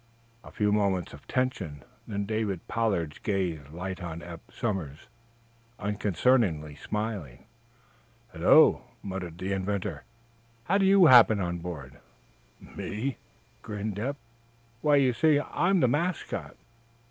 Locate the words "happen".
11.05-11.39